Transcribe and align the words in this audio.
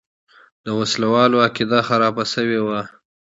د 0.63 0.67
وسله 0.79 1.07
والو 1.13 1.37
عقیده 1.45 1.79
خرابه 1.87 2.23
شوې 2.33 2.59
وه. 2.65 2.79